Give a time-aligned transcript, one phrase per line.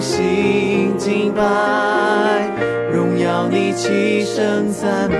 [0.00, 1.42] 心敬拜，
[2.92, 5.16] 荣耀你，齐声赞美。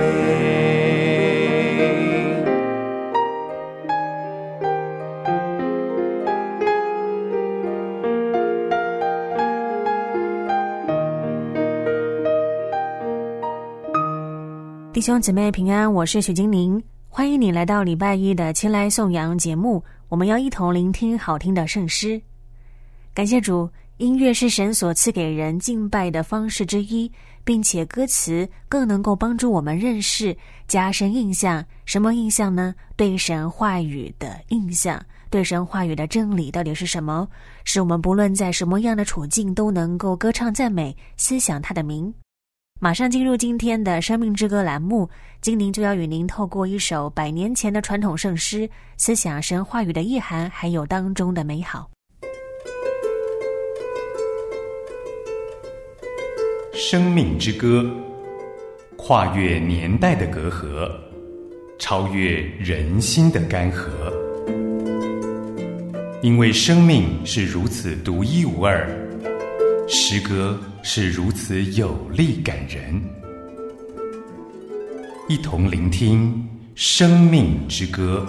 [14.91, 19.81] 弟兄姊妹平安，我是许金玲，欢迎你来到礼拜一的前来颂扬节目。
[20.09, 22.21] 我们要一同聆听好听的圣诗。
[23.13, 27.11] 感谢主，音乐是神所赐给人敬拜的方式之一，
[27.43, 30.33] 并且歌词更能够帮助我们认识、
[30.69, 31.63] 加深印象。
[31.83, 32.73] 什么印象呢？
[32.95, 37.27] 对神话语的印象，对神话语的真理到底是什么？
[37.65, 42.13] 使我们不论在什么样的处境，都能够歌唱赞美、思想他的名。
[42.79, 45.09] 马上进入今天的生命之歌栏目，
[45.41, 51.89] 精灵就要与您透过一首百年前的传统圣诗，思想神话语的意涵，还有当中的美好。
[56.81, 57.85] 生命之歌，
[58.95, 60.89] 跨越年代的隔阂，
[61.77, 63.89] 超越人心的干涸。
[66.21, 68.87] 因为生命是如此独一无二，
[69.89, 73.03] 诗歌是如此有力感人。
[75.27, 76.33] 一同聆听
[76.75, 78.25] 《生命之歌》。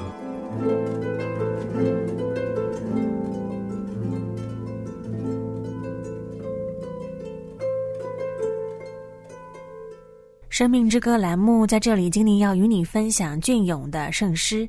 [10.61, 14.69] 生命之歌栏目在这里，精灵要与你分享隽永的圣诗。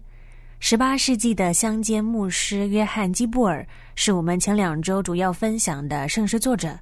[0.61, 6.79] 十八世纪的乡间牧师约翰基布尔是我们前两周主要分享的圣诗作者。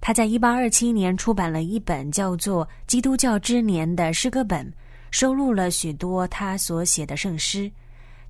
[0.00, 4.72] 他在一八二七年出版了一本叫做《基督教之年》的诗歌本，
[5.10, 7.68] 收录了许多他所写的圣诗。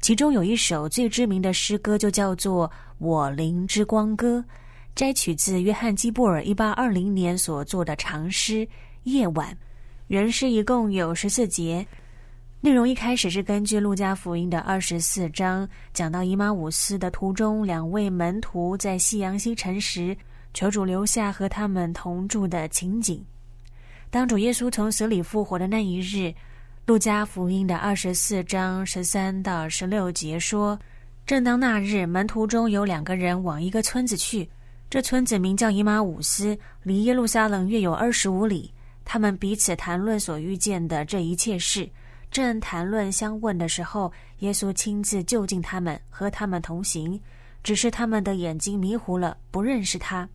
[0.00, 2.66] 其中有一首最知名的诗歌，就叫做
[2.96, 4.38] 《我灵之光歌》，
[4.94, 8.64] 摘取自约翰基布尔一八二零年所作的长诗
[9.02, 9.52] 《夜晚》。
[10.08, 11.86] 原诗一共有十四节，
[12.60, 20.14] 内容一开始是根据路加福音的二十四章，讲到以马五斯的途中，两位门徒在夕阳西沉时，
[20.52, 23.24] 求主留下和他们同住的情景。
[24.10, 26.34] 当主耶稣从死里复活的那一日，
[26.84, 30.78] 路加福音的二十四章十三到十六节说：
[31.24, 34.46] 正当那日，门徒中有两个人往一个村子去，
[34.90, 38.70] 这村子名叫以马五斯，离耶路撒冷约有二十五里。
[39.04, 41.88] 他们彼此谈论所遇见的这一切事，
[42.30, 47.20] 正谈论相问的时候，耶稣亲自就近他们，和他们同行。
[47.62, 50.28] 只是他们的眼睛迷糊了，不认识他。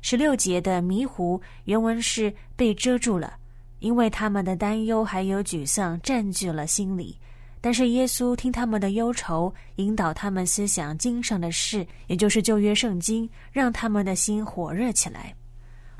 [0.00, 3.34] 十六节的迷糊原文是被遮住了，
[3.80, 7.18] 因为他们的担忧还有沮丧占据了心里。
[7.60, 15.34] 但是耶稣听他们的忧愁，引导他们思想经上的事，也就是旧约圣经，让他们的心火热起来。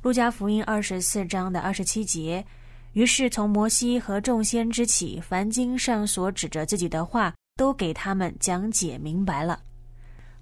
[0.00, 2.44] 路加福音二十四章的二十七节，
[2.92, 9.60] 于是从摩西和众先知起，凡经上所指着自己的话，都给他们讲解明白了。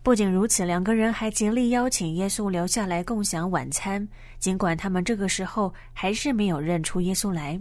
[0.03, 4.07] 不仅如此，两个人还极力邀请耶稣留下来共享晚餐，
[4.39, 7.59] 尽管他们这个时候还是没有认出耶稣来。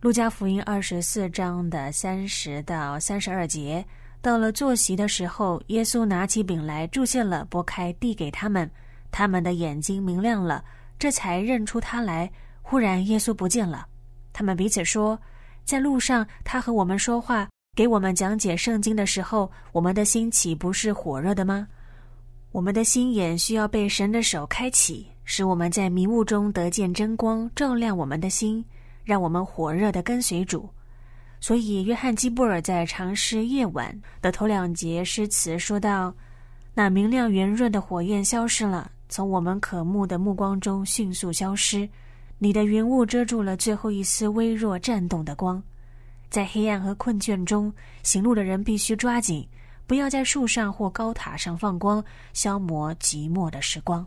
[0.00, 3.84] 路加福音二十四章的三十到三十二节，
[4.22, 8.68] 到了坐席的时候，耶稣拿起饼来，祝谢了，拨开，递给他们，
[9.10, 10.64] 他们的眼睛明亮了。
[10.98, 12.30] 这才认出他来。
[12.62, 13.86] 忽然，耶稣不见了。
[14.32, 15.18] 他们彼此说
[15.64, 21.68] ：“在路上，他和我们说话，给我们讲解圣经的时候，我们的心岂不是火热的吗？
[22.52, 28.64] 我们的心眼需要被神的手开启，使我们在迷雾中得见真光，照亮我们的心，
[29.04, 30.68] 让我们火热的跟随主。”
[31.38, 33.92] 所以，约翰基布尔在长诗《夜晚》
[34.22, 36.12] 的头两节诗词说道
[36.74, 41.88] ：“那明亮圆润的火焰消失了。”从我们渴慕的目光中迅速消失，
[42.38, 45.62] 你的云雾遮住了最后一丝微弱颤动的光。
[46.28, 47.72] 在黑暗和困倦中
[48.02, 49.46] 行路的人必须抓紧，
[49.86, 54.04] 不要在树上或高塔上放光，消磨寂寞的时光。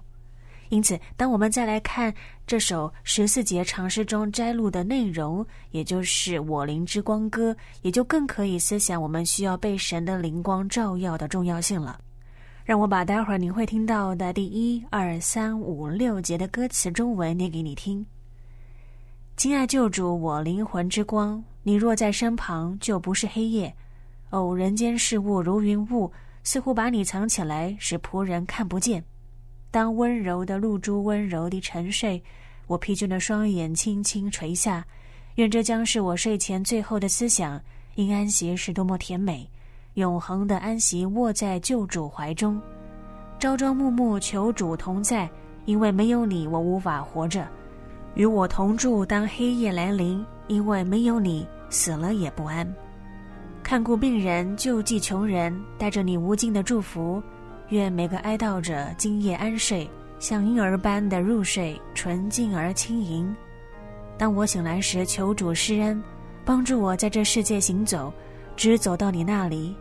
[0.67, 2.13] 因此，当我们再来看
[2.45, 7.51] 这首十四节长诗中摘录的内容，也就是《我灵之光歌》，
[7.81, 11.99] 也就更可以思想我们需要被神的灵光照耀的重要性了。
[12.69, 18.05] 让我把待会儿您会听到的第一、二、三、五、六节的歌词中文念给你听。
[19.35, 23.75] 亲爱救主，我灵魂之光，你若在身旁，就不是黑夜。
[24.29, 26.11] 哦，人间事物如云雾，
[26.43, 29.03] 似乎把你藏起来，使仆人看不见。
[29.71, 32.23] 当温柔的露珠温柔地沉睡，
[32.67, 34.85] 我疲倦的双眼轻轻垂下。
[35.37, 37.59] 愿这将是我睡前最后的思想。
[37.95, 39.49] 因安息是多么甜美，
[39.99, 42.59] 永恒的安息卧在救主怀中。
[43.37, 45.29] 朝朝暮暮求主同在，
[45.65, 47.47] 因为没有你，我无法活着。
[48.15, 52.67] 与我同住，当黑夜来临，因为没有你，死了也不安。
[53.61, 57.21] 看顾病人，救济穷人，带着你无尽的祝福。
[57.69, 59.87] 愿每个哀悼者今夜安睡，
[60.17, 63.35] 像婴儿般的入睡，纯净而轻盈。
[64.17, 66.01] 当我醒来时，求主施恩，
[66.43, 68.11] 帮助我在这世界行走，
[68.57, 69.75] 直走到你那里，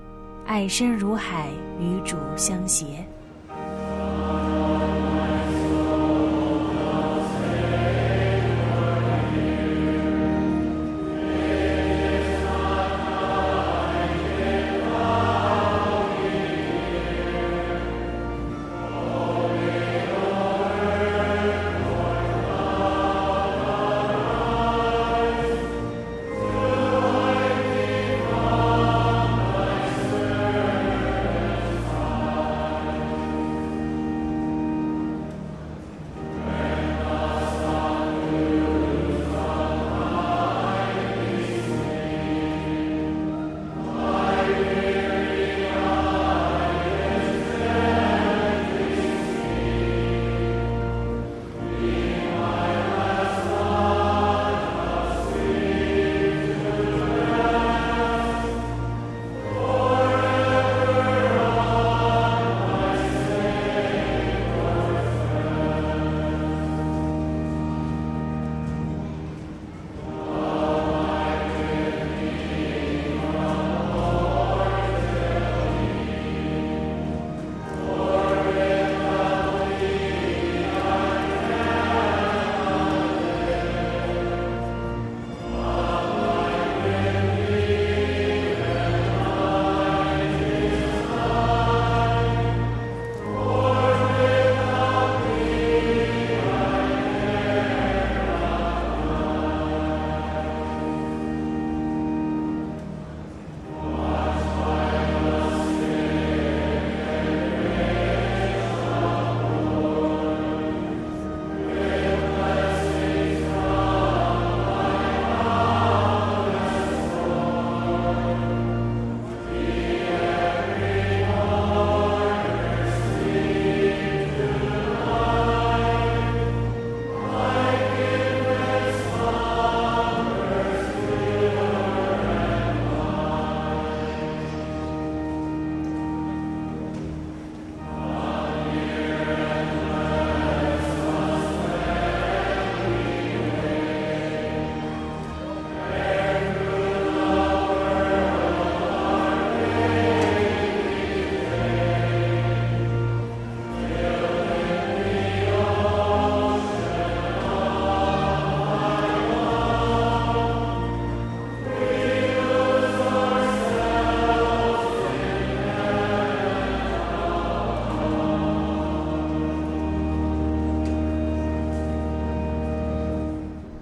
[0.48, 3.04] 爱深如海，与主相携。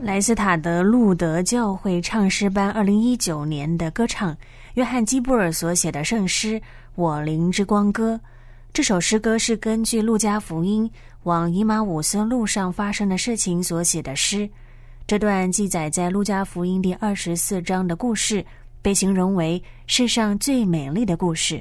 [0.07, 4.37] 莱斯塔德路德教会唱诗班二零一九年的歌唱，
[4.75, 6.61] 约翰基布尔所写的圣诗
[6.95, 8.15] 《我灵之光歌》。
[8.73, 10.89] 这首诗歌是根据路加福音
[11.25, 14.49] 往以马五斯路上发生的事情所写的诗。
[15.09, 18.47] 这段记载在路加福音第二十四章的故事，
[18.81, 21.61] 被形容为世上最美丽的故事。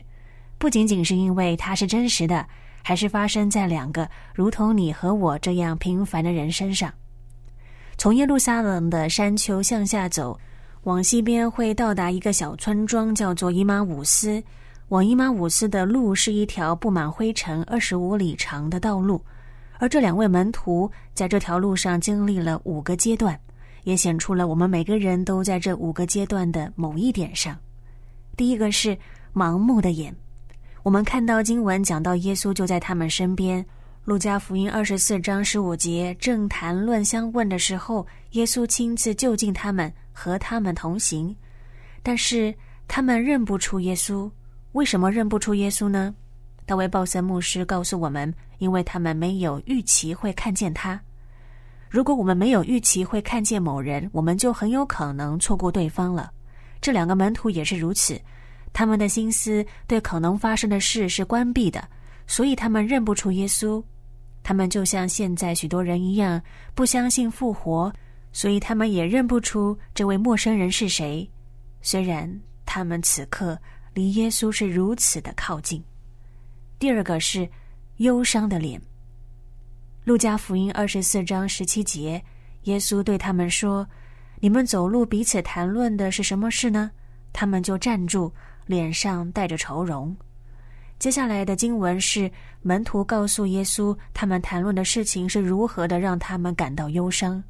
[0.59, 2.47] 不仅仅是因为它是真实的，
[2.83, 6.93] 还是发生在两个如同你和我这样平凡的人身上。
[7.97, 10.37] 从耶路撒冷的山丘向下走，
[10.83, 14.43] 往西边会到达一个小村庄，叫做伊马伍斯。
[14.89, 19.19] 往伊马伍斯的路是一条布满灰尘、二十五里长的道路，
[19.79, 23.39] 而这两位门徒在这条路上经历了五个阶段，
[23.83, 27.57] 也显出了我们每个人都在这五个阶段的某一点上。
[28.37, 28.95] 第一个是
[29.33, 30.13] 盲目的眼，
[30.83, 33.65] 我们看到经文讲到耶稣就在他们身边。
[34.05, 41.35] 路加福音二十四章十五节，正谈论相问的时候，耶稣亲自就近他们，和他们同行。
[42.03, 42.53] 但是
[42.87, 44.29] 他们认不出耶稣。
[44.73, 46.13] 为什么认不出耶稣呢？
[46.67, 51.01] 大卫·鲍森牧师告诉我们：因为他们没有预期会看见他。
[51.89, 56.31] 如果我们没有预期会看见某人，我们就很有可能错过对方了。
[56.79, 58.21] 这两个门徒也是如此，
[58.71, 61.83] 他们的心思对可能发生的事是关闭的，
[62.27, 63.83] 所以他们认不出耶稣。
[64.47, 66.39] 他们就像现在许多人一样，
[66.75, 67.91] 不相信复活，
[68.31, 71.27] 所以他们也认不出这位陌生人是谁。
[71.81, 72.31] 虽然
[72.63, 73.57] 他们此刻
[73.95, 75.83] 离耶稣是如此的靠近。
[76.77, 77.49] 第二个是
[77.97, 78.79] 忧伤的脸。
[80.03, 82.23] 路加福音二十四章十七节，
[82.65, 83.87] 耶稣对他们说
[84.39, 86.91] ：“你们走路彼此谈论的是什么事呢？”
[87.33, 88.31] 他们就站住，
[88.67, 90.15] 脸上带着愁容。
[90.97, 97.43] 接下来的经文是门徒告诉耶稣，他们谈论的事情是如何的让他们感到忧伤。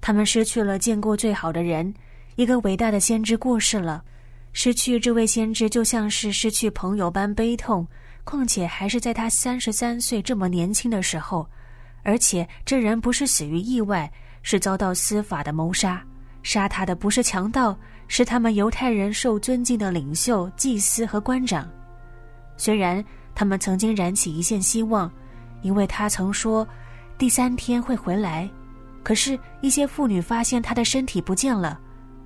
[0.00, 1.92] 他们失去了见过最好的人，
[2.36, 4.04] 一个伟大的先知过世了。
[4.52, 7.86] 失去这位先知就像是失去朋友般悲痛，
[8.24, 11.48] 况且还是在他三十三岁这么年轻的时候，
[12.02, 14.10] 而且这人不是死于意外，
[14.42, 16.02] 是遭到司法的谋杀。
[16.42, 21.68] 杀他的不是强盗，是他们犹太人受尊敬的领袖、祭司和官长。
[22.56, 25.10] 虽然他们曾经燃起一线希望，
[25.62, 26.66] 因为他曾说
[27.18, 28.48] 第三天会回来，
[29.02, 31.78] 可是，一些妇女发现他的身体不见了，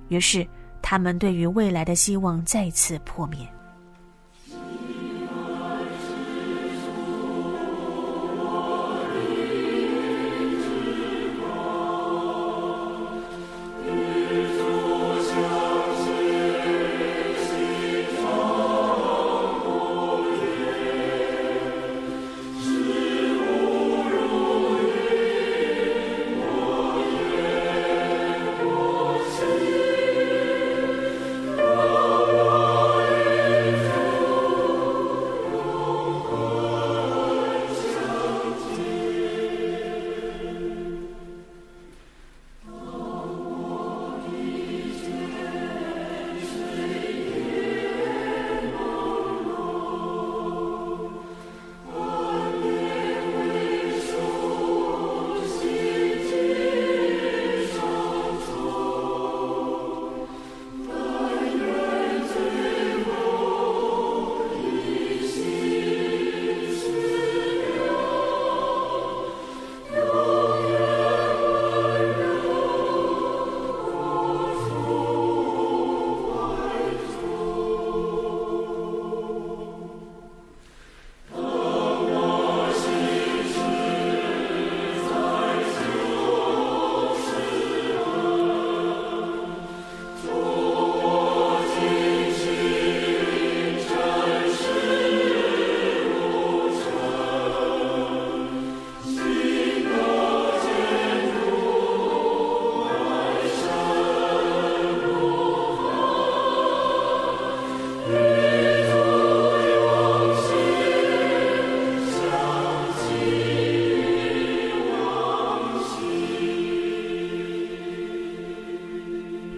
[0.07, 0.47] 于是
[0.81, 3.50] 他们对于未来的希望再次破灭。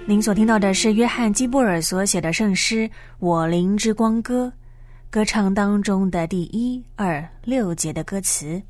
[0.05, 2.87] 您所听到的是约翰·基布尔所写的圣诗
[3.19, 4.47] 《我灵之光歌》，
[5.09, 8.61] 歌唱当中的第一、二、六节的歌词。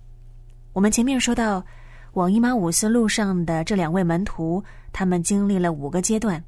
[0.73, 1.65] 我们前面说到，
[2.13, 6.41] 往伊马五斯路上的这两位门徒，他们经历了五个阶段：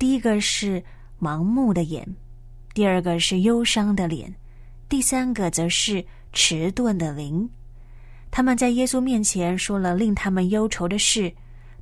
[0.00, 0.82] 第一个是
[1.20, 2.04] 盲目的眼，
[2.74, 4.34] 第二个是忧伤的脸，
[4.88, 7.48] 第三个则是迟钝的灵。
[8.32, 11.32] 他们在耶稣面前说了令他们忧愁的事。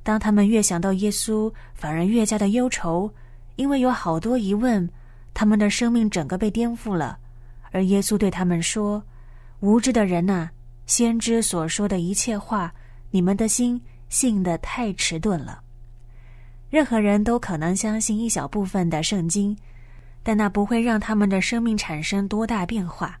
[0.03, 3.09] 当他们越想到耶稣，反而越加的忧愁，
[3.55, 4.89] 因为有好多疑问，
[5.33, 7.17] 他们的生命整个被颠覆了。
[7.71, 9.01] 而耶稣对他们说
[9.61, 10.49] ：“无知的人呐，
[10.85, 12.73] 先知所说的一切话，
[13.11, 15.61] 你们的心信得太迟钝了。
[16.69, 19.57] 任何人都可能相信一小部分的圣经，
[20.21, 23.17] 但那不会让他们的生命产生多大变化。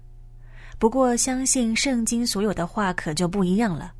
[0.77, 3.93] 不过，相信圣经所有的话，可就不一样了。”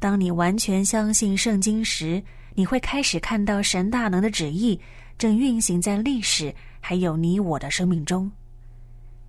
[0.00, 2.22] 当你完全相信圣经时，
[2.54, 4.80] 你会开始看到神大能的旨意
[5.16, 8.30] 正运行在历史还有你我的生命中。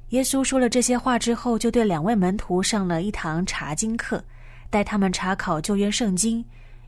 [0.10, 4.24] 耶稣说了这些话之后，就对两位门徒上了一堂查经课，
[4.70, 6.44] 带他们查考旧约圣经，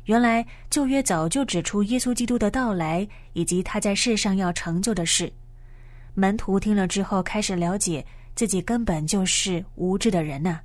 [0.06, 5.32] 原来旧约早就指出耶稣基督的到来以及他在世上要成就的事。
[6.14, 10.60] 门徒听了之后，开始了解自己根本就是无知的人呐。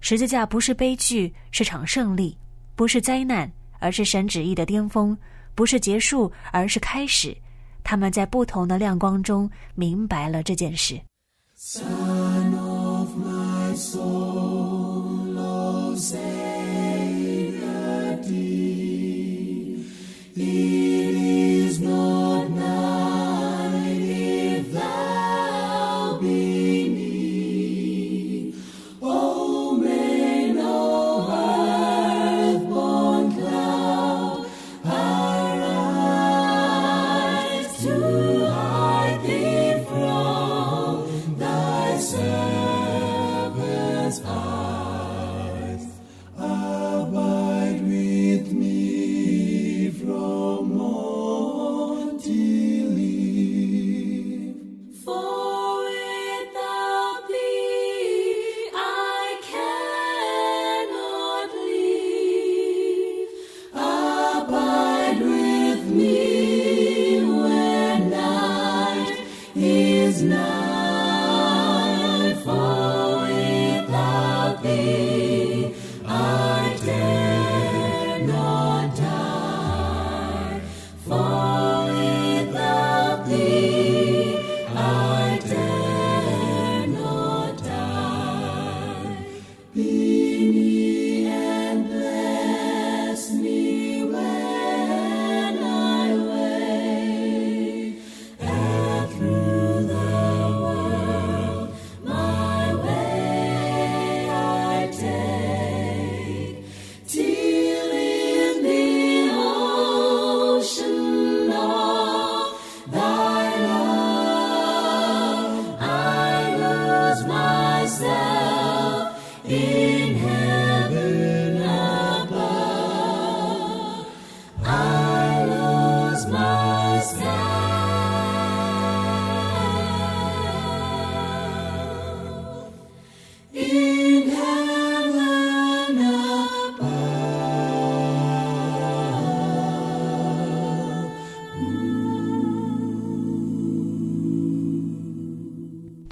[0.00, 2.36] 十字架不是悲剧，是场胜利；
[2.76, 5.16] 不是灾难，而是神旨意的巅峰；
[5.54, 7.36] 不是结束，而是开始。
[7.82, 11.00] 他们在不同的亮光中明白了这件事。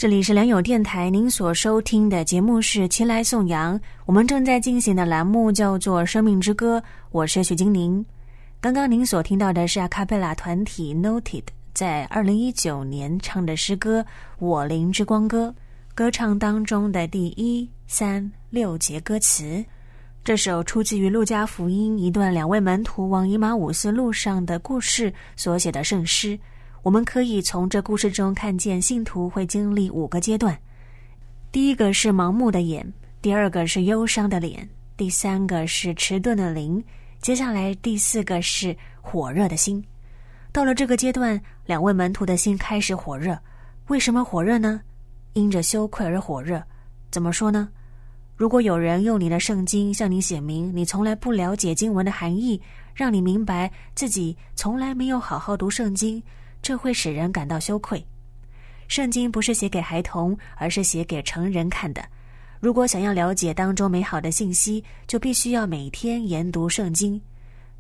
[0.05, 6.79] 这里是良友电台，您所收听的节目是《前来颂扬》，我们正在进行的栏目叫做《生命之歌》，
[7.11, 8.05] 我是许金玲。
[8.61, 14.03] 刚刚您所听到的是阿卡贝拉团体 Noted 在二零一九年唱的诗歌
[14.41, 15.49] 《我灵之光歌》，
[15.95, 19.65] 歌唱当中的第一、三、六节歌词。
[20.23, 26.39] 这首出自于《路加福音》一段两位门徒往以马五斯路上的故事所写的圣诗。
[26.85, 30.55] 我们可以从这故事中看见，信徒会经历五个阶段：
[31.51, 32.87] 第一个是盲目的眼，
[33.23, 36.85] 第二个是忧伤的脸，第三个是迟钝的灵，
[37.23, 39.83] 接下来第四个是火热的心。
[40.53, 43.39] 到了这个阶段，两位门徒的心开始火热。
[43.87, 44.83] 为什么火热呢？
[45.33, 46.63] 因着羞愧而火热。
[47.11, 47.67] 怎么说呢？
[48.37, 52.61] 如果有人用你的圣经向你写明你从来不了解经文的含义，
[52.95, 56.23] 让你明白自己从来没有好好读圣经。
[56.65, 58.03] 这会使人感到羞愧。
[58.89, 62.03] 圣经不是写给孩童，而是写给成人看的。
[62.59, 67.21] 如果想要了解当中美好的信息，就必须要每天研读圣经。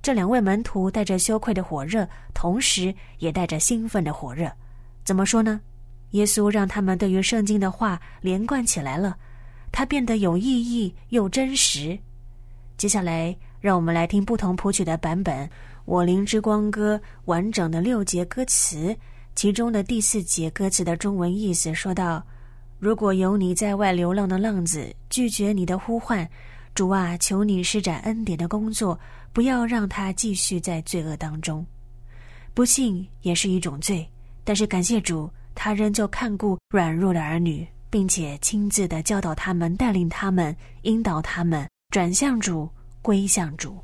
[0.03, 4.53] 这两位门徒带着羞愧的火热，同时也带着兴奋的火热。
[5.03, 5.63] 怎么说呢？
[6.11, 9.17] 耶稣让他们对于圣经的话连贯起来了，
[9.73, 11.99] 它变得有意义又真实。
[12.77, 15.49] 接下来，让我们来听不同谱曲的版本。
[15.85, 18.97] 我灵之光歌完整的六节歌词，
[19.35, 22.25] 其中的第四节歌词的中文意思说道
[22.81, 26.27] ：“如果有你在外流浪的浪子拒绝你的呼唤，
[26.75, 28.99] 主啊，求你施展恩典的工作，
[29.33, 31.65] 不要让他继续在罪恶当中。
[32.55, 34.09] 不幸也是一种罪，
[34.43, 42.67] 但是感谢主，他仍旧看顾软弱的儿女，并且亲自的教导他们，带领他们，引导他们转向主，
[43.03, 43.77] 归向主。”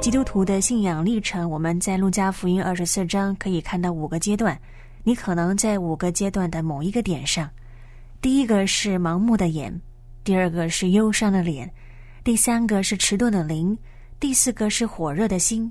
[0.00, 4.58] 基督徒的信仰历程，我们在路加福音二十四章可以看到五个阶段。
[5.04, 7.48] 你可能在五个阶段的某一个点上。
[8.22, 9.78] 第一个是盲目的眼，
[10.24, 11.70] 第二个是忧伤的脸，
[12.24, 13.76] 第三个是迟钝的灵，
[14.18, 15.70] 第四个是火热的心。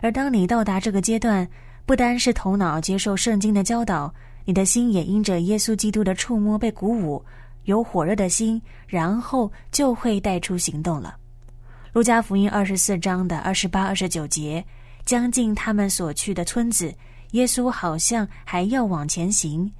[0.00, 1.46] 而当你到达这个阶段，
[1.84, 4.12] 不单是头脑接受圣经的教导，
[4.46, 7.22] 你的心也因着耶稣基督的触摸被鼓舞，
[7.64, 11.14] 有火热的心，然后就会带出行动了。
[11.96, 14.62] 路加福音二十四章的二十八、二十九节，
[15.06, 16.94] 将近他们所去的村子，
[17.30, 19.72] 耶稣好像还要往前行，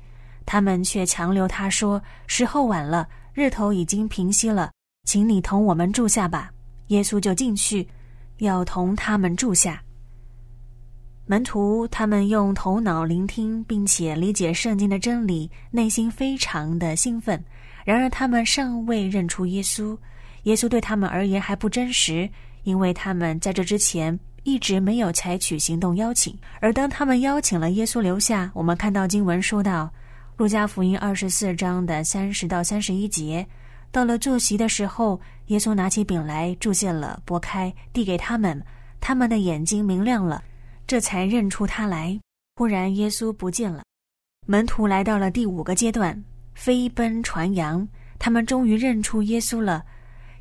[0.47, 4.73] 他们却强留他说：“时候晚了，日头已经平息了，
[5.05, 6.51] 请你同我们住下吧。”
[6.89, 7.87] 耶稣就进去，
[8.39, 9.83] 要同他们住下。
[11.27, 17.45] 门徒他们用头脑聆听并且理解圣经的真理，内心非常的兴奋。
[17.85, 19.95] 然而他们尚未认出耶稣。
[20.47, 22.29] 耶稣对他们而言还不真实，
[22.63, 26.37] 因为他们在这之前一直没有采取行动邀请。
[26.61, 29.85] 而当他们邀请了耶稣留下，我们看到经文说到，
[30.37, 33.45] 《路加福音》二十四章的三十到三十一节，
[33.91, 38.63] 到了坐席的时候，耶稣拿起饼来，注谢了，拨开，递给他们，
[39.01, 40.45] 他们的眼睛明亮了，
[40.87, 42.17] 这才认出他来。
[42.55, 43.83] 忽然，耶稣不见了。
[44.47, 46.23] 门徒来到了第五个阶段，
[46.55, 49.85] 飞奔传扬，他们终于认出耶稣了。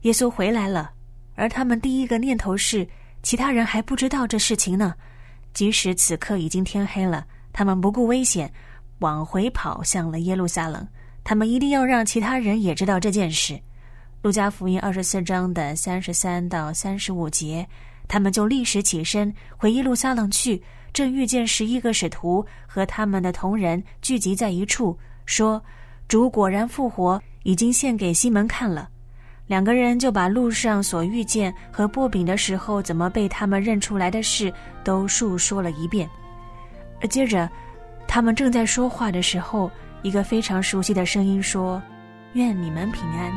[0.06, 0.92] 耶稣回来了，
[1.34, 2.88] 而他们第一个念头是，
[3.24, 4.94] 其他人还不知道这事情呢。
[5.52, 8.54] 即使此刻已经天黑了，他们不顾危险，
[9.00, 10.88] 往回跑向了耶路撒冷。
[11.24, 13.60] 他们一定要让其他人也知道这件事。
[14.22, 17.68] 路加福音二十四章的三十三到三十五节，
[18.08, 20.62] 他们就立时起身回耶路撒冷去，
[20.94, 25.60] 正遇见十一个使徒和他们的同人聚集在一处，说
[26.08, 28.90] ：“主果然复活，已经献给西门看了。”
[29.48, 34.52] 两个人就把路上所遇见和剥饼的时候怎么被他们认出来的事
[34.84, 36.10] 都述说了一遍。
[37.10, 37.48] 接着，
[38.08, 39.70] 他们正在说话的时候，
[40.02, 41.82] 一个非常熟悉的声音说
[42.34, 43.32] ：“愿你们平安。”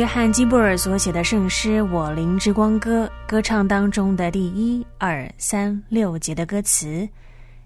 [0.00, 7.06] 约翰基布尔所写的圣诗《我灵之光歌》，歌唱当中的第一、二、三、六节的歌词。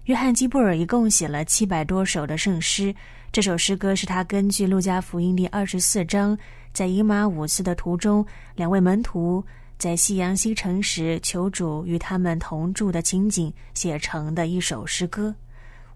[0.03, 2.93] 约翰基布尔一共写了七百多首的圣诗。
[3.31, 6.37] 这首诗歌是他根据路加福音第二十四章，
[6.73, 9.41] 在以马五次的途中，两位门徒
[9.77, 15.33] 在夕阳西沉时求主与他们同住的情景写成的一首诗歌。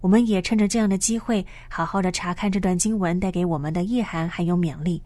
[0.00, 5.02] 我们也趁着这样的机会，好好的查看这段经文带给我们的意涵还有勉励。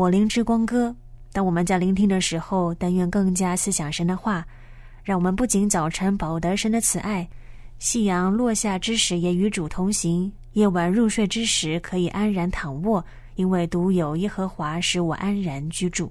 [0.00, 0.96] 我灵之光歌，
[1.30, 4.42] 当我们在聆听的时候，但愿更加思想神的话，
[5.04, 7.28] 让我们不仅早晨饱得神的慈爱，
[7.78, 16.10] 夕阳落下之时也与主同行；夜晚入睡之时可以安然躺卧，因为独有耶和华使我安然居住。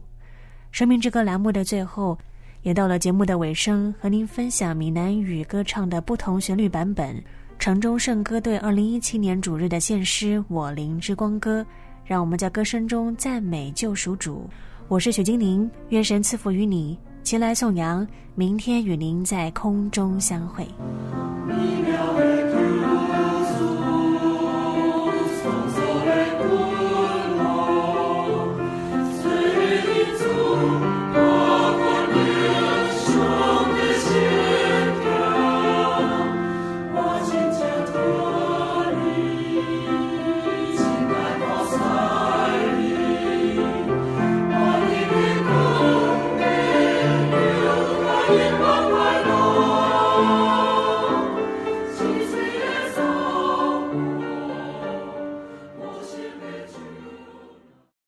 [0.70, 2.16] 生命之歌栏目的最后，
[2.62, 7.20] 也到了节目的尾声，和您分享闽南语歌唱的不同旋律版本。
[7.58, 11.64] 城中圣歌队二零一七年主日的献诗《我灵之光歌》，
[12.10, 14.50] 让我们在歌声中赞美救赎主。
[14.88, 20.68] 我是雪精灵，愿神赐福于你，前来颂扬，明天与您在空中相会。